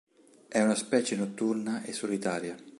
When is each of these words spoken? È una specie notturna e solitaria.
È 0.47 0.59
una 0.59 0.73
specie 0.73 1.15
notturna 1.15 1.83
e 1.83 1.93
solitaria. 1.93 2.57